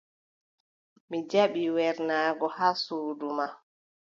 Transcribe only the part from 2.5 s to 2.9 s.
haa